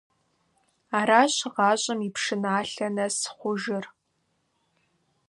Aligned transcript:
Аращ 0.97 1.35
гъащӀэм 1.53 1.99
и 2.07 2.09
пшыналъэ 2.15 2.87
нэс 2.95 3.17
хъужыр. 3.37 3.85